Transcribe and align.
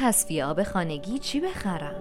تصفیه 0.00 0.44
آب 0.44 0.62
خانگی 0.62 1.18
چی 1.18 1.40
بخرم؟ 1.40 1.94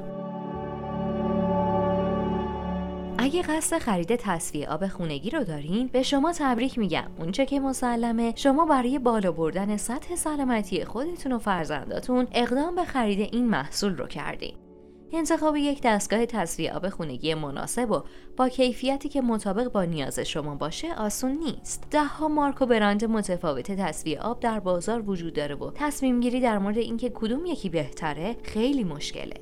اگه 3.18 3.42
قصد 3.42 3.78
خرید 3.78 4.15
تصفیه 4.15 4.70
آب 4.70 4.88
خونگی 4.88 5.29
رو 5.29 5.44
دارین 5.44 5.88
به 5.88 6.04
شما 6.04 6.33
تبریک 6.33 6.78
میگم. 6.78 7.12
اونچه 7.20 7.46
که 7.46 7.60
مسلمه. 7.60 8.33
شما 8.35 8.65
برای 8.65 8.99
بالا 8.99 9.31
بردن 9.31 9.78
سطح 9.78 10.15
سلامتی 10.15 10.85
خودتون 10.85 11.31
و 11.31 11.40
فرزنداتون 11.40 12.28
اقدام 12.31 12.76
به 12.76 12.85
خرید 12.85 13.20
این 13.33 13.49
محصول 13.49 13.97
رو 13.97 14.08
کردین. 14.08 14.69
انتخاب 15.13 15.55
یک 15.55 15.81
دستگاه 15.83 16.26
تصفیه 16.26 16.73
آب 16.73 16.89
خونگی 16.89 17.34
مناسب 17.34 17.91
و 17.91 18.03
با 18.38 18.49
کیفیتی 18.49 19.09
که 19.09 19.21
مطابق 19.21 19.71
با 19.71 19.84
نیاز 19.84 20.20
شما 20.20 20.55
باشه 20.55 20.94
آسون 20.94 21.31
نیست. 21.31 21.88
دهها 21.91 22.27
مارک 22.27 22.62
و 22.62 22.66
برند 22.66 23.05
متفاوت 23.05 23.72
تصفیه 23.72 24.20
آب 24.20 24.40
در 24.40 24.59
بازار 24.59 25.09
وجود 25.09 25.34
داره 25.34 25.55
و 25.55 25.72
تصمیم 25.76 26.20
گیری 26.20 26.41
در 26.41 26.58
مورد 26.58 26.77
اینکه 26.77 27.09
کدوم 27.09 27.45
یکی 27.45 27.70
بهتره 27.70 28.36
خیلی 28.44 28.84
مشکله. 28.84 29.34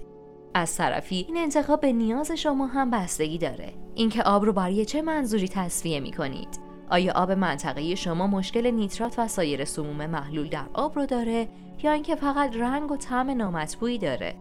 از 0.53 0.77
طرفی 0.77 1.25
این 1.27 1.37
انتخاب 1.37 1.81
به 1.81 1.91
نیاز 1.91 2.31
شما 2.31 2.67
هم 2.67 2.91
بستگی 2.91 3.37
داره. 3.37 3.73
اینکه 3.95 4.23
آب 4.23 4.45
رو 4.45 4.53
برای 4.53 4.85
چه 4.85 5.01
منظوری 5.01 5.47
تصفیه 5.47 5.99
می 5.99 6.11
کنید؟ 6.11 6.59
آیا 6.89 7.13
آب 7.13 7.31
منطقه 7.31 7.95
شما 7.95 8.27
مشکل 8.27 8.71
نیترات 8.71 9.19
و 9.19 9.27
سایر 9.27 9.65
سموم 9.65 10.05
محلول 10.05 10.47
در 10.47 10.65
آب 10.73 10.95
رو 10.95 11.05
داره 11.05 11.47
یا 11.83 11.91
اینکه 11.91 12.15
فقط 12.15 12.55
رنگ 12.55 12.91
و 12.91 12.97
طعم 12.97 13.29
نامطبوعی 13.29 13.97
داره؟ 13.97 14.35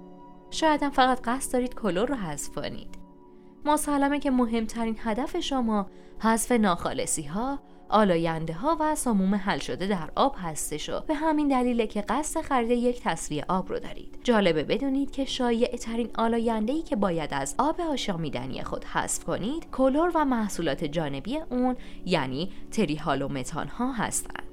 شاید 0.51 0.83
هم 0.83 0.91
فقط 0.91 1.21
قصد 1.25 1.53
دارید 1.53 1.75
کلور 1.75 2.09
رو 2.09 2.15
حذف 2.15 2.55
کنید. 2.55 2.99
مسلمه 3.65 4.21
که 4.21 4.31
مهمترین 4.31 4.97
هدف 4.99 5.41
شما 5.41 5.87
حذف 6.19 6.53
ناخالصی 6.53 7.23
ها، 7.23 7.59
آلاینده 7.89 8.53
ها 8.53 8.77
و 8.81 8.95
سموم 8.95 9.35
حل 9.35 9.59
شده 9.59 9.87
در 9.87 10.11
آب 10.17 10.37
هستش 10.39 10.89
و 10.91 11.01
به 11.01 11.15
همین 11.15 11.49
دلیله 11.49 11.87
که 11.87 12.01
قصد 12.09 12.41
خرید 12.41 12.71
یک 12.71 13.03
تصفیه 13.03 13.45
آب 13.49 13.69
رو 13.69 13.79
دارید. 13.79 14.19
جالبه 14.25 14.65
بدونید 14.65 15.11
که 15.11 15.25
شایع 15.25 15.77
ترین 15.77 16.11
آلاینده 16.15 16.73
ای 16.73 16.83
که 16.83 16.97
باید 16.97 17.35
از 17.35 17.55
آب 17.59 17.81
آشامیدنی 17.81 18.63
خود 18.63 18.85
حذف 18.85 19.25
کنید، 19.25 19.71
کلور 19.71 20.13
و 20.15 20.25
محصولات 20.25 20.85
جانبی 20.85 21.39
اون 21.51 21.77
یعنی 22.05 22.53
تریهال 22.71 23.23
و 23.23 23.29
متان 23.29 23.69
ها 23.69 23.93
هستند. 23.93 24.46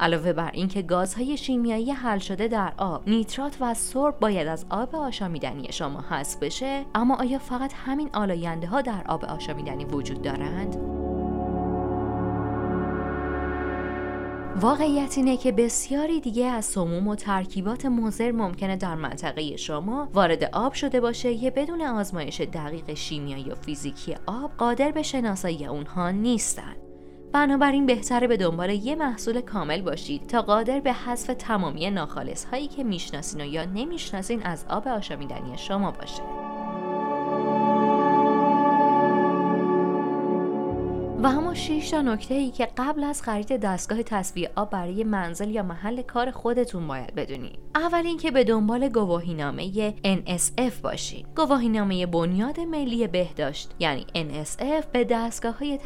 علاوه 0.00 0.32
بر 0.32 0.50
اینکه 0.54 0.82
گازهای 0.82 1.36
شیمیایی 1.36 1.90
حل 1.90 2.18
شده 2.18 2.48
در 2.48 2.72
آب 2.78 3.08
نیترات 3.08 3.56
و 3.60 3.74
سرب 3.74 4.20
باید 4.20 4.48
از 4.48 4.66
آب 4.70 4.96
آشامیدنی 4.96 5.72
شما 5.72 6.04
حذف 6.10 6.38
بشه. 6.38 6.84
اما 6.94 7.16
آیا 7.16 7.38
فقط 7.38 7.72
همین 7.86 8.10
آلاینده 8.12 8.66
ها 8.66 8.80
در 8.80 9.04
آب 9.08 9.24
آشامیدنی 9.24 9.84
وجود 9.84 10.22
دارند؟ 10.22 10.76
واقعیت 14.60 15.18
اینه 15.18 15.36
که 15.36 15.52
بسیاری 15.52 16.20
دیگه 16.20 16.46
از 16.46 16.64
سموم 16.64 17.08
و 17.08 17.14
ترکیبات 17.14 17.86
مضر 17.86 18.30
ممکنه 18.30 18.76
در 18.76 18.94
منطقه 18.94 19.56
شما 19.56 20.08
وارد 20.14 20.44
آب 20.44 20.72
شده 20.72 21.00
باشه. 21.00 21.32
یه 21.32 21.50
بدون 21.50 21.82
آزمایش 21.82 22.40
دقیق 22.40 22.94
شیمیایی 22.94 23.50
و 23.50 23.54
فیزیکی 23.54 24.16
آب 24.26 24.50
قادر 24.58 24.90
به 24.90 25.02
شناسایی 25.02 25.66
اونها 25.66 26.10
نیستن. 26.10 26.89
بنابراین 27.32 27.86
بهتره 27.86 28.26
به 28.26 28.36
دنبال 28.36 28.70
یه 28.70 28.94
محصول 28.94 29.40
کامل 29.40 29.82
باشید 29.82 30.26
تا 30.26 30.42
قادر 30.42 30.80
به 30.80 30.92
حذف 30.92 31.34
تمامی 31.38 31.90
ناخالص 31.90 32.44
هایی 32.44 32.68
که 32.68 32.84
می‌شناسین 32.84 33.40
و 33.40 33.44
یا 33.44 33.64
نمی‌شناسین 33.64 34.42
از 34.42 34.64
آب 34.68 34.88
آشامیدنی 34.88 35.58
شما 35.58 35.90
باشه. 35.90 36.49
و 41.22 41.30
همون 41.30 41.54
6 41.54 41.90
تا 41.90 42.02
نکته 42.02 42.34
ای 42.34 42.50
که 42.50 42.68
قبل 42.76 43.04
از 43.04 43.22
خرید 43.22 43.56
دستگاه 43.56 44.02
تصفیه 44.02 44.50
آب 44.56 44.70
برای 44.70 45.04
منزل 45.04 45.50
یا 45.50 45.62
محل 45.62 46.02
کار 46.02 46.30
خودتون 46.30 46.88
باید 46.88 47.14
بدونید. 47.14 47.58
اول 47.74 48.06
اینکه 48.06 48.30
به 48.30 48.44
دنبال 48.44 48.88
گواهینامه 48.88 49.94
NSF 50.04 50.72
باشید. 50.82 51.26
گواهینامه 51.36 52.06
بنیاد 52.06 52.60
ملی 52.60 53.06
بهداشت 53.06 53.70
یعنی 53.78 54.06
NSF 54.14 54.86
به 54.92 55.04
دستگاه 55.04 55.58
های 55.58 55.78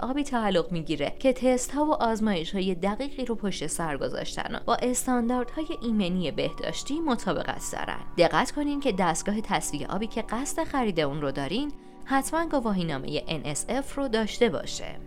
آبی 0.00 0.24
تعلق 0.24 0.72
می‌گیره 0.72 1.14
که 1.18 1.32
تست 1.32 1.70
ها 1.70 1.84
و 1.84 1.92
آزمایش 1.94 2.54
های 2.54 2.74
دقیقی 2.74 3.24
رو 3.24 3.34
پشت 3.34 3.66
سر 3.66 3.96
گذاشتن 3.96 4.54
و 4.54 4.58
با 4.66 4.74
استانداردهای 4.74 5.66
ایمنی 5.82 6.30
بهداشتی 6.30 7.00
مطابقت 7.00 7.62
دارن. 7.72 8.00
دقت 8.18 8.52
کنین 8.52 8.80
که 8.80 8.92
دستگاه 8.92 9.40
تصفیه 9.40 9.86
آبی 9.86 10.06
که 10.06 10.22
قصد 10.22 10.64
خرید 10.64 11.00
اون 11.00 11.20
رو 11.20 11.30
دارین 11.30 11.72
حتما 12.04 12.46
گواهینامه 12.48 13.20
NSF 13.20 13.92
رو 13.96 14.08
داشته 14.08 14.48
باشه. 14.48 14.98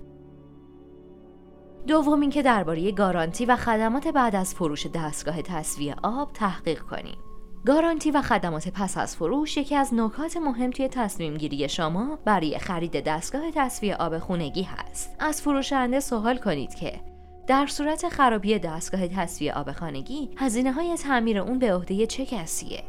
دوم 1.87 2.21
اینکه 2.21 2.41
درباره 2.41 2.91
گارانتی 2.91 3.45
و 3.45 3.55
خدمات 3.55 4.07
بعد 4.07 4.35
از 4.35 4.55
فروش 4.55 4.87
دستگاه 4.87 5.41
تصویه 5.41 5.95
آب 6.03 6.33
تحقیق 6.33 6.79
کنید. 6.79 7.17
گارانتی 7.65 8.11
و 8.11 8.21
خدمات 8.21 8.69
پس 8.69 8.97
از 8.97 9.15
فروش 9.15 9.57
یکی 9.57 9.75
از 9.75 9.93
نکات 9.93 10.37
مهم 10.37 10.71
توی 10.71 10.87
تصمیم 10.87 11.37
گیری 11.37 11.69
شما 11.69 12.19
برای 12.25 12.59
خرید 12.59 13.03
دستگاه 13.03 13.51
تصویه 13.51 13.95
آب 13.95 14.19
خونگی 14.19 14.63
هست. 14.63 15.15
از 15.19 15.41
فروشنده 15.41 15.99
سوال 15.99 16.37
کنید 16.37 16.75
که 16.75 16.99
در 17.47 17.65
صورت 17.65 18.09
خرابی 18.09 18.59
دستگاه 18.59 19.07
تصویه 19.07 19.53
آب 19.53 19.71
خانگی 19.71 20.29
هزینه 20.37 20.71
های 20.71 20.97
تعمیر 20.97 21.39
اون 21.39 21.59
به 21.59 21.73
عهده 21.73 22.07
چه 22.07 22.25
کسیه؟ 22.25 22.83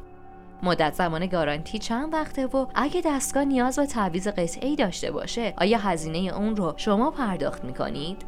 مدت 0.63 0.95
زمان 0.95 1.27
گارانتی 1.27 1.79
چند 1.79 2.15
وقته 2.15 2.47
و 2.47 2.67
اگه 2.75 3.03
دستگاه 3.05 3.45
نیاز 3.45 3.79
به 3.79 3.87
تعویض 3.87 4.29
قطعی 4.29 4.77
داشته 4.77 5.11
باشه 5.11 5.55
آیا 5.59 5.79
هزینه 5.79 6.35
اون 6.35 6.57
رو 6.57 6.75
شما 6.77 7.11
پرداخت 7.11 7.65
می‌کنید؟ 7.65 8.23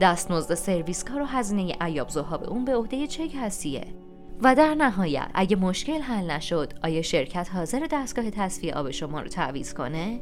دستمزد 0.00 0.54
سرویس 0.54 1.04
کار 1.04 1.22
و 1.22 1.24
هزینه 1.24 1.76
ایاب 1.84 2.08
زهاب 2.08 2.44
اون 2.50 2.64
به 2.64 2.76
عهده 2.76 3.06
چه 3.06 3.28
کسیه؟ 3.28 3.84
و 4.42 4.54
در 4.54 4.74
نهایت 4.74 5.30
اگه 5.34 5.56
مشکل 5.56 6.00
حل 6.00 6.30
نشد 6.30 6.72
آیا 6.84 7.02
شرکت 7.02 7.48
حاضر 7.54 7.86
دستگاه 7.90 8.30
تصفیه 8.30 8.74
آب 8.74 8.90
شما 8.90 9.20
رو 9.20 9.28
تعویض 9.28 9.74
کنه؟ 9.74 10.20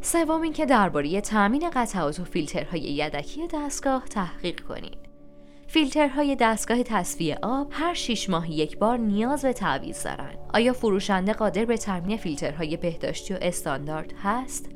سوم 0.00 0.42
اینکه 0.42 0.66
درباره 0.66 1.20
تامین 1.20 1.70
قطعات 1.70 2.20
و 2.20 2.24
فیلترهای 2.24 2.80
یدکی 2.80 3.46
دستگاه 3.46 4.04
تحقیق 4.04 4.60
کنید. 4.60 5.07
فیلترهای 5.70 6.36
دستگاه 6.36 6.82
تصفیه 6.82 7.38
آب 7.42 7.68
هر 7.70 7.94
6 7.94 8.30
ماه 8.30 8.50
یک 8.50 8.78
بار 8.78 8.98
نیاز 8.98 9.42
به 9.42 9.52
تعویض 9.52 10.02
دارند. 10.02 10.38
آیا 10.54 10.72
فروشنده 10.72 11.32
قادر 11.32 11.64
به 11.64 11.76
تامین 11.76 12.16
فیلترهای 12.16 12.76
بهداشتی 12.76 13.34
و 13.34 13.38
استاندارد 13.42 14.12
هست؟ 14.22 14.70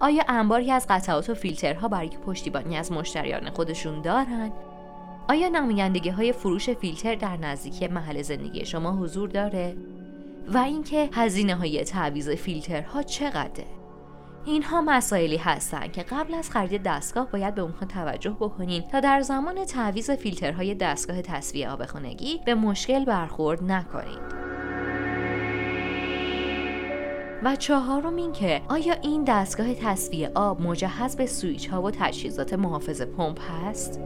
آیا 0.00 0.22
انباری 0.28 0.70
از 0.70 0.86
قطعات 0.88 1.30
و 1.30 1.34
فیلترها 1.34 1.88
برای 1.88 2.08
پشتیبانی 2.08 2.76
از 2.76 2.92
مشتریان 2.92 3.50
خودشون 3.50 4.02
دارند؟ 4.02 4.52
آیا 5.28 5.48
نمایندگی 5.48 6.10
های 6.10 6.32
فروش 6.32 6.70
فیلتر 6.70 7.14
در 7.14 7.36
نزدیکی 7.36 7.86
محل 7.86 8.22
زندگی 8.22 8.66
شما 8.66 8.92
حضور 8.92 9.28
داره؟ 9.28 9.76
و 10.48 10.58
اینکه 10.58 11.08
هزینه 11.12 11.54
های 11.54 11.84
تعویض 11.84 12.28
فیلترها 12.28 13.02
چقدره؟ 13.02 13.83
اینها 14.46 14.80
مسائلی 14.80 15.36
هستند 15.36 15.92
که 15.92 16.02
قبل 16.02 16.34
از 16.34 16.50
خرید 16.50 16.82
دستگاه 16.82 17.30
باید 17.30 17.54
به 17.54 17.62
اونها 17.62 17.86
توجه 17.86 18.36
بکنین 18.40 18.82
تا 18.82 19.00
در 19.00 19.20
زمان 19.20 19.64
تعویض 19.64 20.10
فیلترهای 20.10 20.74
دستگاه 20.74 21.22
تصفیه 21.22 21.70
آب 21.70 21.86
خانگی 21.86 22.40
به 22.46 22.54
مشکل 22.54 23.04
برخورد 23.04 23.62
نکنید. 23.62 24.44
و 27.42 27.56
چهارم 27.56 28.16
این 28.16 28.32
که 28.32 28.62
آیا 28.68 28.94
این 29.02 29.24
دستگاه 29.24 29.74
تصفیه 29.74 30.30
آب 30.34 30.60
مجهز 30.60 31.16
به 31.16 31.26
سویچ 31.26 31.68
ها 31.68 31.82
و 31.82 31.90
تجهیزات 31.90 32.52
محافظ 32.54 33.02
پمپ 33.02 33.40
هست؟ 33.50 34.00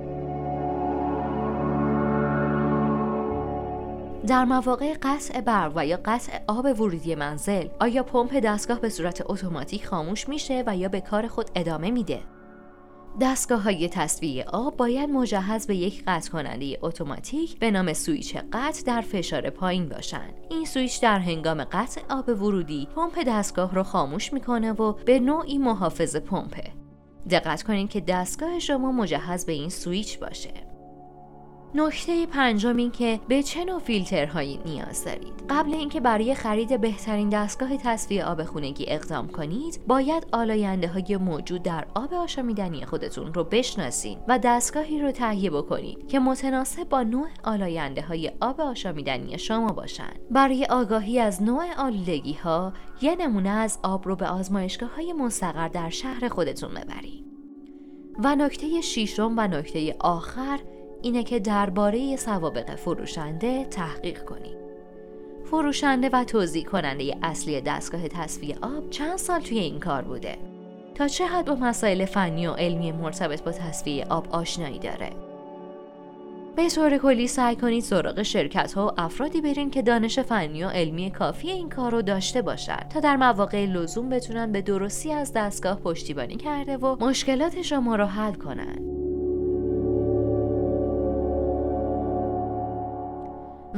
در 4.28 4.44
مواقع 4.44 4.94
قطع 5.03 5.41
برق 5.41 5.72
و 5.77 5.87
یا 5.87 5.99
قطع 6.05 6.41
آب 6.49 6.65
ورودی 6.81 7.15
منزل 7.15 7.69
آیا 7.81 8.03
پمپ 8.03 8.34
دستگاه 8.34 8.81
به 8.81 8.89
صورت 8.89 9.22
اتوماتیک 9.27 9.87
خاموش 9.87 10.28
میشه 10.28 10.65
و 10.66 10.77
یا 10.77 10.89
به 10.89 11.00
کار 11.00 11.28
خود 11.28 11.50
ادامه 11.55 11.91
میده 11.91 12.21
دستگاه 13.21 13.62
های 13.62 13.88
تصفیه 13.88 14.44
آب 14.44 14.76
باید 14.76 15.11
مجهز 15.11 15.67
به 15.67 15.76
یک 15.76 16.05
قطع 16.06 16.31
کننده 16.31 16.79
اتوماتیک 16.82 17.58
به 17.58 17.70
نام 17.70 17.93
سویچ 17.93 18.37
قطع 18.52 18.82
در 18.87 19.00
فشار 19.00 19.50
پایین 19.50 19.88
باشند. 19.88 20.35
این 20.50 20.64
سویچ 20.64 21.00
در 21.00 21.19
هنگام 21.19 21.64
قطع 21.64 22.00
آب 22.11 22.29
ورودی 22.29 22.88
پمپ 22.97 23.19
دستگاه 23.26 23.75
رو 23.75 23.82
خاموش 23.82 24.32
می‌کنه 24.32 24.73
و 24.73 24.93
به 24.93 25.19
نوعی 25.19 25.58
محافظ 25.58 26.17
پمپه. 26.17 26.73
دقت 27.31 27.62
کنید 27.62 27.91
که 27.91 28.00
دستگاه 28.00 28.58
شما 28.58 28.93
مجهز 28.93 29.47
به 29.47 29.52
این 29.52 29.69
سویچ 29.69 30.19
باشه. 30.19 30.77
نکته 31.75 32.26
پنجم 32.26 32.76
این 32.76 32.91
که 32.91 33.20
به 33.29 33.43
چه 33.43 33.65
نوع 33.65 33.81
فیلترهایی 33.81 34.61
نیاز 34.67 35.05
دارید؟ 35.05 35.32
قبل 35.50 35.75
اینکه 35.75 36.00
برای 36.00 36.35
خرید 36.35 36.81
بهترین 36.81 37.29
دستگاه 37.29 37.76
تصفیه 37.76 38.25
آب 38.25 38.44
خونگی 38.44 38.85
اقدام 38.88 39.29
کنید 39.29 39.81
باید 39.87 40.26
آلاینده 40.32 40.88
های 40.88 41.17
موجود 41.17 41.62
در 41.62 41.87
آب 41.94 42.15
آشامیدنی 42.15 42.85
خودتون 42.85 43.35
رو 43.35 43.44
بشناسید 43.44 44.19
و 44.29 44.38
دستگاهی 44.38 45.00
رو 45.00 45.12
تهیه 45.12 45.50
بکنید 45.50 46.09
که 46.09 46.19
متناسب 46.19 46.88
با 46.88 47.03
نوع 47.03 47.29
آلاینده 47.44 48.03
های 48.03 48.32
آب 48.41 48.61
آشامیدنی 48.61 49.38
شما 49.38 49.73
باشند 49.73 50.21
برای 50.31 50.67
آگاهی 50.71 51.19
از 51.19 51.43
نوع 51.43 51.64
آلودگی 51.79 52.32
ها 52.32 52.73
یه 53.00 53.17
نمونه 53.17 53.49
از 53.50 53.79
آب 53.82 54.09
رو 54.09 54.17
به 54.17 54.26
آزمایشگاه 54.26 54.94
های 54.94 55.12
مستقر 55.12 55.69
در 55.69 55.91
شهر 55.91 56.29
خودتون 56.29 56.71
ببرید. 56.71 57.25
و 58.25 58.37
نکته 58.37 58.81
شیشم 58.81 59.35
و 59.37 59.49
نکته 59.49 59.97
آخر 60.00 60.59
اینه 61.03 61.25
که 61.25 61.39
درباره 61.39 62.17
سوابق 62.17 62.75
فروشنده 62.75 63.65
تحقیق 63.65 64.25
کنید. 64.25 64.59
فروشنده 65.50 66.09
و 66.12 66.25
توضیح 66.25 66.65
کننده 66.65 67.17
اصلی 67.23 67.61
دستگاه 67.61 68.09
تصفیه 68.09 68.56
آب 68.62 68.91
چند 68.91 69.17
سال 69.17 69.41
توی 69.41 69.59
این 69.59 69.81
کار 69.81 70.03
بوده 70.03 70.37
تا 70.95 71.09
چه 71.09 71.27
حد 71.27 71.47
با 71.47 71.55
مسائل 71.55 72.05
فنی 72.05 72.47
و 72.47 72.53
علمی 72.53 72.93
مرتبط 72.93 73.43
با 73.43 73.53
تصفیه 73.53 74.06
آب 74.11 74.29
آشنایی 74.31 74.79
داره 74.79 75.11
به 76.56 76.71
طور 76.71 76.99
کلی 76.99 77.27
سعی 77.27 77.56
کنید 77.56 77.83
سراغ 77.83 78.23
شرکت 78.23 78.73
ها 78.73 78.87
و 78.87 79.00
افرادی 79.00 79.41
برین 79.41 79.71
که 79.71 79.83
دانش 79.83 80.19
فنی 80.19 80.65
و 80.65 80.69
علمی 80.69 81.11
کافی 81.11 81.50
این 81.50 81.69
کار 81.69 81.93
رو 81.93 82.03
داشته 82.03 82.43
باشند 82.43 82.89
تا 82.89 83.00
در 83.00 83.17
مواقع 83.17 83.67
لزوم 83.67 84.09
بتونن 84.09 84.53
به 84.53 84.62
درستی 84.62 85.12
از 85.12 85.33
دستگاه 85.33 85.81
پشتیبانی 85.81 86.37
کرده 86.37 86.77
و 86.77 87.05
مشکلات 87.05 87.62
شما 87.62 87.97
رو 87.97 88.05
حل 88.05 88.35
کنند. 88.35 88.98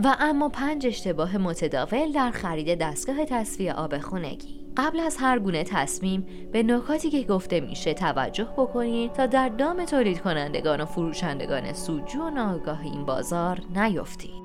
و 0.04 0.16
اما 0.20 0.48
پنج 0.48 0.86
اشتباه 0.86 1.36
متداول 1.36 2.12
در 2.12 2.30
خرید 2.30 2.78
دستگاه 2.78 3.24
تصفیه 3.24 3.72
آب 3.72 3.98
خونگی 3.98 4.60
قبل 4.76 5.00
از 5.00 5.16
هر 5.16 5.38
گونه 5.38 5.64
تصمیم 5.64 6.26
به 6.52 6.62
نکاتی 6.62 7.10
که 7.10 7.22
گفته 7.22 7.60
میشه 7.60 7.94
توجه 7.94 8.48
بکنید 8.56 9.12
تا 9.12 9.26
در 9.26 9.48
دام 9.48 9.84
تولید 9.84 10.20
کنندگان 10.20 10.80
و 10.80 10.84
فروشندگان 10.84 11.72
سوجو 11.72 12.22
و 12.22 12.30
ناگاه 12.30 12.82
این 12.82 13.04
بازار 13.04 13.60
نیفتید. 13.76 14.40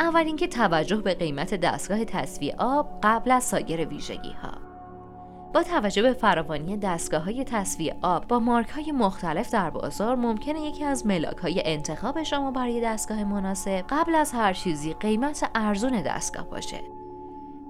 اول 0.00 0.26
اینکه 0.26 0.46
توجه 0.46 0.96
به 0.96 1.14
قیمت 1.14 1.54
دستگاه 1.54 2.04
تصفیه 2.04 2.54
آب 2.58 3.00
قبل 3.02 3.30
از 3.30 3.44
سایر 3.44 3.88
ویژگی 3.88 4.32
ها. 4.32 4.71
با 5.54 5.62
توجه 5.62 6.02
به 6.02 6.12
فراوانی 6.12 6.76
دستگاه 6.76 7.22
های 7.22 7.44
تصفیه 7.44 7.96
آب 8.02 8.28
با 8.28 8.38
مارک 8.38 8.68
های 8.68 8.92
مختلف 8.92 9.50
در 9.50 9.70
بازار 9.70 10.16
ممکنه 10.16 10.60
یکی 10.60 10.84
از 10.84 11.06
ملاک 11.06 11.36
های 11.36 11.62
انتخاب 11.64 12.22
شما 12.22 12.50
برای 12.50 12.80
دستگاه 12.80 13.24
مناسب 13.24 13.84
قبل 13.88 14.14
از 14.14 14.32
هر 14.32 14.52
چیزی 14.52 14.94
قیمت 14.94 15.50
ارزون 15.54 16.02
دستگاه 16.02 16.46
باشه. 16.46 17.01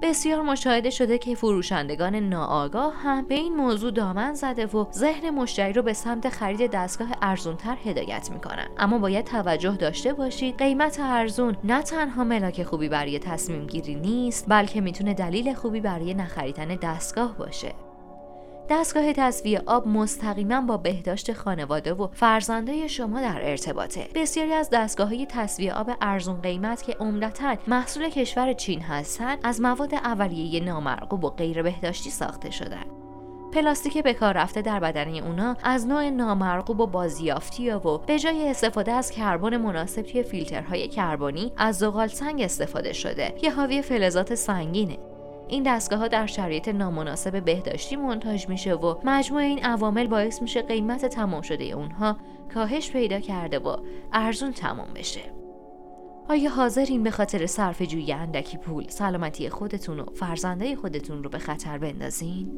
بسیار 0.02 0.43
مشاهده 0.43 0.90
شده 0.90 1.19
که 1.19 1.34
فروشندگان 1.34 2.14
ناآگاه 2.14 2.94
هم 2.94 3.26
به 3.26 3.34
این 3.34 3.56
موضوع 3.56 3.90
دامن 3.90 4.34
زده 4.34 4.66
و 4.66 4.87
ذهن 4.93 5.31
مشتری 5.31 5.72
رو 5.72 5.82
به 5.82 5.93
سمت 5.93 6.28
خرید 6.28 6.70
دستگاه 6.70 7.08
ارزونتر 7.22 7.76
هدایت 7.84 8.31
می‌کنن. 8.31 8.69
اما 8.78 8.99
باید 8.99 9.25
توجه 9.25 9.76
داشته 9.76 10.12
باشید 10.12 10.58
قیمت 10.58 11.00
ارزون 11.00 11.56
نه 11.64 11.82
تنها 11.82 12.25
ملاک 12.25 12.62
خوبی 12.62 12.88
برای 12.88 13.19
تصمیم 13.19 13.66
گیری 13.66 13.94
نیست 13.94 14.44
بلکه 14.49 14.81
می‌تونه 14.81 15.14
دلیل 15.14 15.54
خوبی 15.54 15.81
برای 15.81 16.14
نخریدن 16.14 16.69
دستگاه 16.82 17.37
باشه. 17.37 17.72
دستگاه 18.72 19.12
تصویه 19.12 19.62
آب 19.66 19.88
مستقیما 19.88 20.60
با 20.60 20.76
بهداشت 20.76 21.32
خانواده 21.32 21.94
و 21.94 22.08
فرزندای 22.12 22.88
شما 22.88 23.20
در 23.20 23.40
ارتباطه. 23.42 24.08
بسیاری 24.14 24.52
از 24.52 24.70
دستگاه 24.72 25.08
های 25.08 25.26
تصویه 25.26 25.74
آب 25.74 25.90
ارزون 26.00 26.40
قیمت 26.40 26.82
که 26.82 26.96
عمدتا 27.00 27.56
محصول 27.66 28.08
کشور 28.08 28.52
چین 28.52 28.80
هستند 28.80 29.38
از 29.42 29.60
مواد 29.60 29.94
اولیه 29.94 30.64
نامرغوب 30.64 31.24
و 31.24 31.30
غیر 31.30 31.62
بهداشتی 31.62 32.10
ساخته 32.10 32.50
شدن. 32.50 32.84
پلاستیک 33.52 33.98
به 33.98 34.14
کار 34.14 34.34
رفته 34.34 34.62
در 34.62 34.80
بدن 34.80 35.14
اونا 35.14 35.56
از 35.62 35.86
نوع 35.86 36.10
نامرغوب 36.10 36.80
و 36.80 36.86
بازیافتی 36.86 37.70
و 37.70 37.98
به 37.98 38.19
جای 38.19 38.48
استفاده 38.48 38.92
از 38.92 39.10
کربن 39.10 39.56
مناسب 39.56 40.02
توی 40.02 40.22
فیلترهای 40.22 40.88
کربنی 40.88 41.52
از 41.56 41.78
زغال 41.78 42.08
سنگ 42.08 42.42
استفاده 42.42 42.92
شده. 42.92 43.34
که 43.40 43.50
حاوی 43.50 43.82
فلزات 43.82 44.34
سنگینه. 44.34 45.12
این 45.49 45.62
دستگاه 45.62 45.99
ها 45.99 46.09
در 46.09 46.27
شرایط 46.27 46.69
نامناسب 46.69 47.44
بهداشتی 47.44 47.97
منتاج 47.97 48.49
میشه 48.49 48.75
و 48.75 48.94
مجموع 49.05 49.43
این 49.43 49.65
عوامل 49.65 50.06
باعث 50.06 50.43
میشه 50.43 50.62
قیمت 50.62 51.06
تمام 51.06 51.43
شده 51.43 51.65
اونها 51.65 52.17
کاهش 52.55 52.91
پیدا 52.91 53.21
کرده 53.21 53.59
و 53.59 53.77
ارزون 54.12 54.53
تمام 54.53 54.94
بشه 54.94 55.21
آیا 56.29 56.50
حاضرین 56.50 57.03
به 57.03 57.11
خاطر 57.11 57.47
صرف 57.47 57.83
جوی 57.83 58.12
اندکی 58.12 58.59
پول 58.59 58.89
سلامتی 58.89 59.49
خودتون 59.49 60.00
و 60.00 60.05
فرزنده 60.15 60.77
خودتون 60.77 61.25
رو 61.25 61.31
به 61.31 61.39
خطر 61.39 61.79
بندازین؟ 61.79 62.53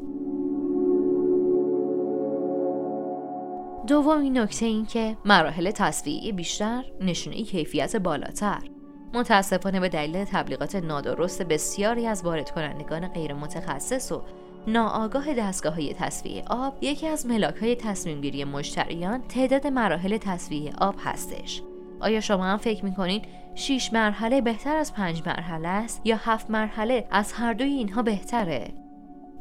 دومین 3.87 4.37
نکته 4.37 4.65
این 4.65 4.85
که 4.85 5.17
مراحل 5.25 5.71
تصویه 5.71 6.31
بیشتر 6.31 6.83
نشونه 7.01 7.43
کیفیت 7.43 7.95
بالاتر 7.95 8.74
متاسفانه 9.15 9.79
به 9.79 9.89
دلیل 9.89 10.25
تبلیغات 10.25 10.75
نادرست 10.75 11.41
بسیاری 11.41 12.07
از 12.07 12.25
وارد 12.25 12.51
کنندگان 12.51 13.07
غیر 13.07 13.33
متخصص 13.33 14.11
و 14.11 14.21
ناآگاه 14.67 15.33
دستگاه 15.33 15.73
های 15.73 15.93
تصفیه 15.93 16.43
آب 16.47 16.77
یکی 16.81 17.07
از 17.07 17.25
ملاک 17.25 17.55
های 17.55 17.75
تصمیم 17.75 18.21
گیری 18.21 18.43
مشتریان 18.43 19.21
تعداد 19.27 19.67
مراحل 19.67 20.17
تصفیه 20.17 20.73
آب 20.77 20.95
هستش. 21.03 21.61
آیا 21.99 22.19
شما 22.19 22.43
هم 22.45 22.57
فکر 22.57 22.85
می‌کنید 22.85 23.25
6 23.55 23.93
مرحله 23.93 24.41
بهتر 24.41 24.75
از 24.75 24.93
5 24.93 25.23
مرحله 25.25 25.67
است 25.67 26.01
یا 26.05 26.17
7 26.17 26.49
مرحله 26.49 27.07
از 27.11 27.33
هر 27.33 27.53
دوی 27.53 27.73
اینها 27.73 28.01
بهتره؟ 28.01 28.84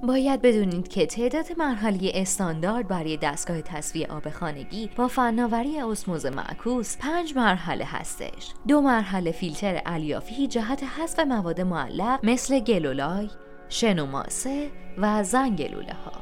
باید 0.02 0.42
بدونید 0.42 0.88
که 0.88 1.06
تعداد 1.06 1.46
مرحله 1.58 2.10
استاندارد 2.14 2.88
برای 2.88 3.16
دستگاه 3.16 3.62
تصفیه 3.62 4.06
آب 4.06 4.30
خانگی 4.30 4.90
با 4.96 5.08
فناوری 5.08 5.80
اسموز 5.80 6.26
معکوس 6.26 6.96
پنج 6.96 7.36
مرحله 7.36 7.84
هستش. 7.84 8.52
دو 8.68 8.80
مرحله 8.80 9.32
فیلتر 9.32 9.82
الیافی 9.86 10.46
جهت 10.46 10.82
حذف 10.82 11.18
مواد 11.18 11.60
معلق 11.60 12.20
مثل 12.22 12.60
گلولای، 12.60 13.30
شنوماسه 13.68 14.70
و 14.98 15.24
زنگلوله 15.24 15.92
ها. 15.92 16.12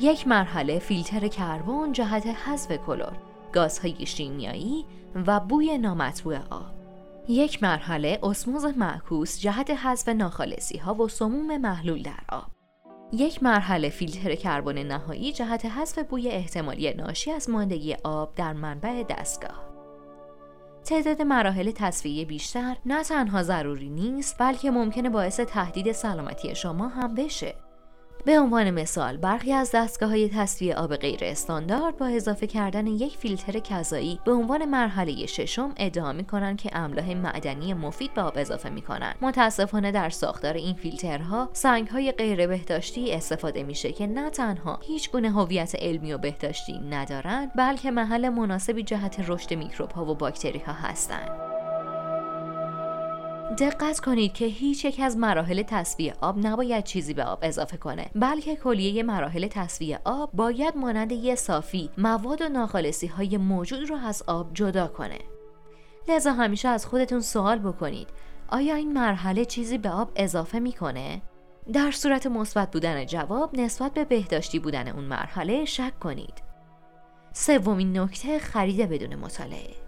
یک 0.00 0.28
مرحله 0.28 0.78
فیلتر 0.78 1.28
کربن 1.28 1.92
جهت 1.92 2.26
حذف 2.26 2.72
کلور، 2.86 3.16
گازهای 3.52 4.06
شیمیایی 4.06 4.84
و 5.26 5.40
بوی 5.40 5.78
نامطبوع 5.78 6.36
آب. 6.36 6.78
یک 7.28 7.62
مرحله 7.62 8.18
اسموز 8.22 8.64
معکوس 8.64 9.40
جهت 9.40 9.70
حذف 9.70 10.08
ناخالصی 10.08 10.78
ها 10.78 10.94
و 10.94 11.08
سموم 11.08 11.56
محلول 11.56 12.02
در 12.02 12.20
آب. 12.28 12.57
یک 13.12 13.42
مرحله 13.42 13.88
فیلتر 13.88 14.34
کربن 14.34 14.78
نهایی 14.78 15.32
جهت 15.32 15.64
حذف 15.64 15.98
بوی 15.98 16.28
احتمالی 16.28 16.94
ناشی 16.94 17.30
از 17.30 17.50
ماندگی 17.50 17.96
آب 18.04 18.34
در 18.34 18.52
منبع 18.52 19.02
دستگاه. 19.02 19.68
تعداد 20.84 21.22
مراحل 21.22 21.70
تصفیه 21.70 22.24
بیشتر 22.24 22.76
نه 22.86 23.02
تنها 23.02 23.42
ضروری 23.42 23.88
نیست 23.88 24.36
بلکه 24.38 24.70
ممکنه 24.70 25.10
باعث 25.10 25.40
تهدید 25.40 25.92
سلامتی 25.92 26.54
شما 26.54 26.88
هم 26.88 27.14
بشه. 27.14 27.54
به 28.24 28.38
عنوان 28.38 28.70
مثال 28.70 29.16
برخی 29.16 29.52
از 29.52 29.70
دستگاه 29.74 30.10
های 30.10 30.28
تصفیه 30.28 30.74
آب 30.74 30.96
غیر 30.96 31.18
استاندارد 31.22 31.96
با 31.96 32.06
اضافه 32.06 32.46
کردن 32.46 32.86
یک 32.86 33.16
فیلتر 33.16 33.58
کذایی 33.58 34.20
به 34.24 34.32
عنوان 34.32 34.64
مرحله 34.64 35.26
ششم 35.26 35.74
ادعا 35.76 36.12
می 36.12 36.24
کنند 36.24 36.60
که 36.60 36.70
املاح 36.72 37.14
معدنی 37.14 37.74
مفید 37.74 38.14
به 38.14 38.22
آب 38.22 38.32
اضافه 38.36 38.70
می 38.70 38.82
کنند 38.82 39.16
متاسفانه 39.20 39.92
در 39.92 40.10
ساختار 40.10 40.54
این 40.54 40.74
فیلترها 40.74 41.48
سنگ 41.52 41.88
های 41.88 42.12
غیر 42.12 42.46
بهداشتی 42.46 43.12
استفاده 43.12 43.62
میشه 43.62 43.92
که 43.92 44.06
نه 44.06 44.30
تنها 44.30 44.78
هیچ 44.82 45.10
گونه 45.10 45.30
هویت 45.30 45.74
علمی 45.74 46.12
و 46.12 46.18
بهداشتی 46.18 46.78
ندارند 46.90 47.52
بلکه 47.56 47.90
محل 47.90 48.28
مناسبی 48.28 48.82
جهت 48.82 49.24
رشد 49.28 49.54
میکروب 49.54 49.92
ها 49.92 50.04
و 50.04 50.14
باکتری 50.14 50.58
ها 50.58 50.72
هستند. 50.72 51.47
دقت 53.56 54.00
کنید 54.00 54.32
که 54.32 54.44
هیچ 54.44 54.84
یک 54.84 55.00
از 55.00 55.16
مراحل 55.16 55.62
تصفیه 55.62 56.14
آب 56.20 56.46
نباید 56.46 56.84
چیزی 56.84 57.14
به 57.14 57.24
آب 57.24 57.38
اضافه 57.42 57.76
کنه. 57.76 58.10
بلکه 58.14 58.56
کلیه 58.56 59.02
مراحل 59.02 59.46
تصفیه 59.46 60.00
آب 60.04 60.32
باید 60.32 60.76
مانند 60.76 61.12
یه 61.12 61.34
صافی 61.34 61.90
مواد 61.98 62.42
و 62.42 62.48
ناخالصی 62.48 63.06
های 63.06 63.36
موجود 63.36 63.90
رو 63.90 63.96
از 63.96 64.22
آب 64.26 64.50
جدا 64.54 64.86
کنه. 64.86 65.18
لذا 66.08 66.32
همیشه 66.32 66.68
از 66.68 66.86
خودتون 66.86 67.20
سوال 67.20 67.58
بکنید. 67.58 68.08
آیا 68.48 68.74
این 68.74 68.92
مرحله 68.92 69.44
چیزی 69.44 69.78
به 69.78 69.90
آب 69.90 70.10
اضافه 70.16 70.58
می‌کنه؟ 70.58 71.22
در 71.72 71.90
صورت 71.90 72.26
مثبت 72.26 72.70
بودن 72.70 73.06
جواب 73.06 73.60
نسبت 73.60 73.94
به 73.94 74.04
بهداشتی 74.04 74.58
بودن 74.58 74.88
اون 74.88 75.04
مرحله 75.04 75.64
شک 75.64 75.98
کنید. 76.00 76.42
سومین 77.32 77.98
نکته 77.98 78.38
خرید 78.38 78.88
بدون 78.88 79.14
مطالعه. 79.14 79.87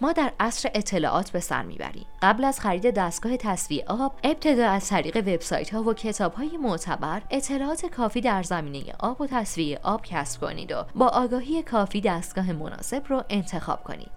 ما 0.00 0.12
در 0.12 0.32
عصر 0.40 0.70
اطلاعات 0.74 1.30
به 1.30 1.40
سر 1.40 1.62
می‌بریم. 1.62 2.06
قبل 2.22 2.44
از 2.44 2.60
خرید 2.60 2.94
دستگاه 2.94 3.36
تصفیه 3.36 3.84
آب 3.86 4.14
ابتدا 4.24 4.70
از 4.70 4.88
طریق 4.88 5.16
وبسایت 5.16 5.74
ها 5.74 5.82
و 5.82 5.94
کتاب 5.94 6.34
های 6.34 6.56
معتبر 6.56 7.22
اطلاعات 7.30 7.86
کافی 7.86 8.20
در 8.20 8.42
زمینه 8.42 8.92
آب 8.98 9.20
و 9.20 9.26
تصفیه 9.26 9.80
آب 9.82 10.02
کسب 10.04 10.40
کنید 10.40 10.72
و 10.72 10.84
با 10.94 11.08
آگاهی 11.08 11.62
کافی 11.62 12.00
دستگاه 12.00 12.52
مناسب 12.52 13.02
رو 13.08 13.24
انتخاب 13.30 13.84
کنید. 13.84 14.10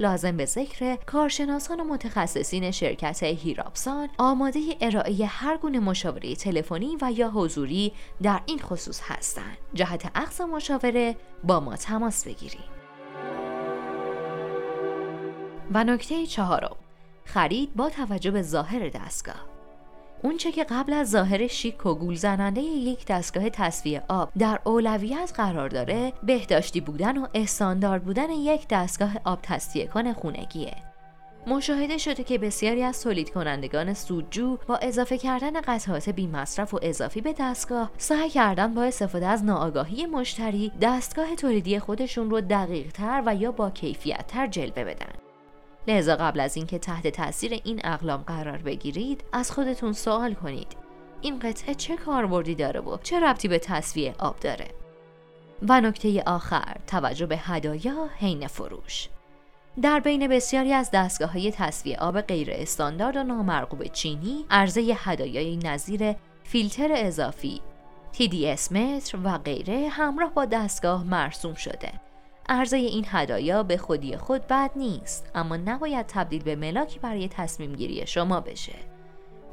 لازم 0.00 0.36
به 0.36 0.44
ذکر 0.44 0.96
کارشناسان 0.96 1.80
و 1.80 1.84
متخصصین 1.84 2.70
شرکت 2.70 3.22
هیرابسان 3.22 4.08
آماده 4.18 4.60
ارائه 4.80 5.26
هر 5.26 5.56
گونه 5.56 5.78
مشاوره 5.80 6.34
تلفنی 6.34 6.96
و 7.02 7.12
یا 7.12 7.30
حضوری 7.30 7.92
در 8.22 8.40
این 8.46 8.58
خصوص 8.58 9.00
هستند. 9.04 9.56
جهت 9.74 10.10
اخذ 10.14 10.40
مشاوره 10.40 11.16
با 11.44 11.60
ما 11.60 11.76
تماس 11.76 12.24
بگیرید. 12.24 12.85
و 15.74 15.84
نکته 15.84 16.26
چهارم 16.26 16.76
خرید 17.24 17.74
با 17.76 17.90
توجه 17.90 18.30
به 18.30 18.42
ظاهر 18.42 18.88
دستگاه 18.88 19.56
اونچه 20.22 20.52
که 20.52 20.64
قبل 20.64 20.92
از 20.92 21.10
ظاهر 21.10 21.46
شیک 21.46 21.86
و 21.86 21.94
گول 21.94 22.14
زننده 22.14 22.60
یک 22.60 23.06
دستگاه 23.06 23.50
تصفیه 23.50 24.02
آب 24.08 24.30
در 24.38 24.60
اولویت 24.64 25.32
قرار 25.34 25.68
داره 25.68 26.12
بهداشتی 26.22 26.80
بودن 26.80 27.18
و 27.18 27.26
استاندارد 27.34 28.04
بودن 28.04 28.30
یک 28.30 28.68
دستگاه 28.68 29.10
آب 29.24 29.38
تصفیه 29.42 29.86
کن 29.86 30.12
خونگیه 30.12 30.76
مشاهده 31.46 31.98
شده 31.98 32.24
که 32.24 32.38
بسیاری 32.38 32.82
از 32.82 33.02
تولید 33.02 33.30
کنندگان 33.30 33.94
سودجو 33.94 34.58
با 34.66 34.76
اضافه 34.76 35.18
کردن 35.18 35.60
قطعات 35.60 36.08
بی 36.08 36.26
مصرف 36.26 36.74
و 36.74 36.78
اضافی 36.82 37.20
به 37.20 37.34
دستگاه 37.38 37.90
سعی 37.98 38.30
کردن 38.30 38.74
با 38.74 38.82
استفاده 38.82 39.26
از 39.26 39.44
ناآگاهی 39.44 40.06
مشتری 40.06 40.72
دستگاه 40.82 41.34
تولیدی 41.34 41.78
خودشون 41.78 42.30
رو 42.30 42.40
دقیق 42.40 42.92
تر 42.92 43.22
و 43.26 43.34
یا 43.34 43.52
با 43.52 43.70
کیفیت 43.70 44.26
تر 44.26 44.46
جلوه 44.46 44.84
بدن. 44.84 45.25
لذا 45.88 46.16
قبل 46.16 46.40
از 46.40 46.56
اینکه 46.56 46.78
تحت 46.78 47.06
تاثیر 47.06 47.52
این 47.64 47.80
اقلام 47.84 48.22
قرار 48.22 48.58
بگیرید 48.58 49.24
از 49.32 49.50
خودتون 49.50 49.92
سوال 49.92 50.34
کنید. 50.34 50.76
این 51.20 51.38
قطعه 51.38 51.74
چه 51.74 51.96
کاربردی 51.96 52.54
داره 52.54 52.80
و 52.80 52.96
چه 53.02 53.20
ربطی 53.20 53.48
به 53.48 53.58
تصویه 53.58 54.14
آب 54.18 54.40
داره؟ 54.40 54.68
و 55.68 55.80
نکته 55.80 56.22
آخر 56.26 56.76
توجه 56.86 57.26
به 57.26 57.36
هدایا 57.36 58.08
حین 58.18 58.46
فروش. 58.46 59.08
در 59.82 60.00
بین 60.00 60.28
بسیاری 60.28 60.72
از 60.72 60.90
دستگاه 60.90 61.32
های 61.32 61.52
تصویه 61.52 61.96
آب 61.96 62.20
غیر 62.20 62.48
استاندارد 62.50 63.16
و 63.16 63.22
نامرغوب 63.22 63.84
چینی 63.84 64.44
عرضه 64.50 64.80
هدایای 64.80 65.56
نظیر 65.56 66.14
فیلتر 66.44 66.88
اضافی 66.92 67.60
TDS 68.12 68.72
متر 68.72 69.18
و 69.24 69.38
غیره 69.38 69.88
همراه 69.88 70.34
با 70.34 70.44
دستگاه 70.44 71.04
مرسوم 71.04 71.54
شده. 71.54 71.92
عرضه 72.48 72.76
این 72.76 73.04
هدایا 73.08 73.62
به 73.62 73.76
خودی 73.76 74.16
خود 74.16 74.46
بد 74.46 74.70
نیست 74.76 75.30
اما 75.34 75.56
نباید 75.56 76.06
تبدیل 76.06 76.42
به 76.42 76.56
ملاکی 76.56 76.98
برای 76.98 77.28
تصمیم 77.28 77.72
گیری 77.72 78.06
شما 78.06 78.40
بشه. 78.40 78.74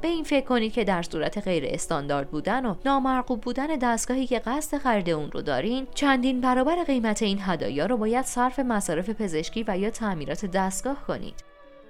به 0.00 0.08
این 0.08 0.24
فکر 0.24 0.44
کنید 0.44 0.72
که 0.72 0.84
در 0.84 1.02
صورت 1.02 1.38
غیر 1.38 1.64
استاندارد 1.66 2.30
بودن 2.30 2.66
و 2.66 2.74
نامرغوب 2.84 3.40
بودن 3.40 3.66
دستگاهی 3.66 4.26
که 4.26 4.38
قصد 4.38 4.78
خرید 4.78 5.10
اون 5.10 5.30
رو 5.30 5.42
دارین 5.42 5.86
چندین 5.94 6.40
برابر 6.40 6.84
قیمت 6.84 7.22
این 7.22 7.38
هدایا 7.40 7.86
رو 7.86 7.96
باید 7.96 8.24
صرف 8.24 8.58
مصارف 8.58 9.10
پزشکی 9.10 9.64
و 9.68 9.78
یا 9.78 9.90
تعمیرات 9.90 10.46
دستگاه 10.46 11.06
کنید. 11.06 11.44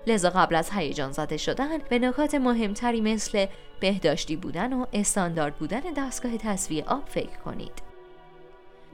لذا 0.06 0.30
قبل 0.30 0.54
از 0.54 0.70
هیجان 0.72 1.12
زده 1.12 1.36
شدن 1.36 1.78
به 1.78 1.98
نکات 1.98 2.34
مهمتری 2.34 3.00
مثل 3.00 3.46
بهداشتی 3.80 4.36
بودن 4.36 4.72
و 4.72 4.86
استاندارد 4.92 5.56
بودن 5.56 5.80
دستگاه 5.96 6.36
تصویه 6.38 6.84
آب 6.84 7.02
فکر 7.06 7.38
کنید. 7.44 7.93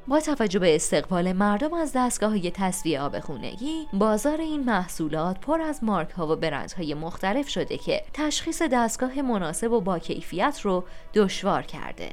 با 0.08 0.20
توجه 0.20 0.58
به 0.58 0.74
استقبال 0.74 1.32
مردم 1.32 1.74
از 1.74 1.92
دستگاه 1.94 2.30
های 2.30 2.50
تصویه 2.50 3.00
آب 3.00 3.20
خونگی 3.20 3.86
بازار 3.92 4.40
این 4.40 4.64
محصولات 4.64 5.40
پر 5.40 5.60
از 5.60 5.84
مارک 5.84 6.10
ها 6.10 6.32
و 6.32 6.36
برند 6.36 6.72
های 6.72 6.94
مختلف 6.94 7.48
شده 7.48 7.78
که 7.78 8.02
تشخیص 8.14 8.62
دستگاه 8.62 9.22
مناسب 9.22 9.72
و 9.72 9.80
با 9.80 9.98
کیفیت 9.98 10.60
رو 10.62 10.84
دشوار 11.14 11.62
کرده. 11.62 12.08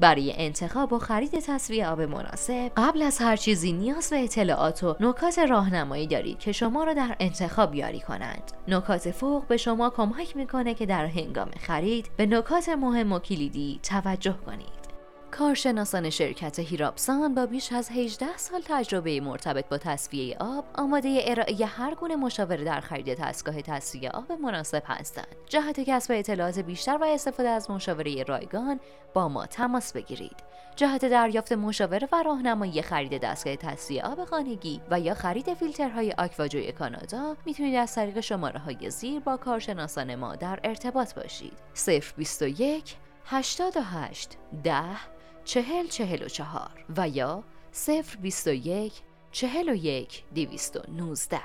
برای 0.00 0.32
انتخاب 0.36 0.92
و 0.92 0.98
خرید 0.98 1.38
تصویه 1.38 1.88
آب 1.88 2.00
مناسب 2.00 2.70
قبل 2.76 3.02
از 3.02 3.18
هر 3.18 3.36
چیزی 3.36 3.72
نیاز 3.72 4.10
به 4.10 4.24
اطلاعات 4.24 4.84
و 4.84 4.96
نکات 5.00 5.38
راهنمایی 5.38 6.06
دارید 6.06 6.38
که 6.38 6.52
شما 6.52 6.84
را 6.84 6.94
در 6.94 7.16
انتخاب 7.20 7.74
یاری 7.74 8.00
کنند. 8.00 8.52
نکات 8.68 9.10
فوق 9.10 9.46
به 9.46 9.56
شما 9.56 9.90
کمک 9.90 10.36
می‌کنه 10.36 10.74
که 10.74 10.86
در 10.86 11.06
هنگام 11.06 11.50
خرید 11.60 12.10
به 12.16 12.26
نکات 12.26 12.68
مهم 12.68 13.12
و 13.12 13.18
کلیدی 13.18 13.80
توجه 13.82 14.36
کنید. 14.46 14.85
کارشناسان 15.38 16.10
شرکت 16.10 16.58
هیرابسان 16.58 17.34
با 17.34 17.46
بیش 17.46 17.72
از 17.72 17.90
18 17.90 18.36
سال 18.36 18.60
تجربه 18.64 19.20
مرتبط 19.20 19.68
با 19.68 19.78
تصفیه 19.78 20.36
آب 20.40 20.64
آماده 20.74 21.20
ارائه 21.26 21.66
هر 21.66 21.94
گونه 21.94 22.16
مشاوره 22.16 22.64
در 22.64 22.80
خرید 22.80 23.20
دستگاه 23.20 23.62
تصفیه 23.62 24.10
آب 24.10 24.32
مناسب 24.32 24.82
هستند. 24.86 25.36
جهت 25.46 25.80
کسب 25.80 26.12
اطلاعات 26.14 26.58
بیشتر 26.58 26.96
و 26.96 27.04
استفاده 27.04 27.48
از 27.48 27.70
مشاوره 27.70 28.22
رایگان 28.22 28.80
با 29.14 29.28
ما 29.28 29.46
تماس 29.46 29.92
بگیرید. 29.92 30.36
جهت 30.76 31.04
دریافت 31.04 31.52
مشاوره 31.52 32.08
و 32.12 32.22
راهنمایی 32.22 32.82
خرید 32.82 33.20
دستگاه 33.20 33.56
تصفیه 33.56 34.02
آب 34.02 34.24
خانگی 34.24 34.80
و 34.90 35.00
یا 35.00 35.14
خرید 35.14 35.54
فیلترهای 35.54 36.12
آکواجوی 36.12 36.72
کانادا 36.72 37.36
می‌تونید 37.46 37.74
از 37.74 37.94
طریق 37.94 38.20
شماره 38.20 38.58
های 38.58 38.90
زیر 38.90 39.20
با 39.20 39.36
کارشناسان 39.36 40.14
ما 40.14 40.36
در 40.36 40.60
ارتباط 40.64 41.14
باشید. 41.14 41.58
021 42.16 42.96
88 43.26 44.36
10 44.64 45.15
چهل 45.46 45.86
چهل 45.86 46.22
و 46.22 46.28
چهار 46.28 46.84
و 46.96 47.08
یا 47.08 47.44
صفر 47.72 48.16
بیست 48.16 48.46
و 48.46 48.50
یک 48.50 48.92
چهل 49.30 49.68
و 49.68 49.74
یک 49.74 50.24
دویست 50.34 50.76
و 50.76 50.80
نوزده. 50.92 51.42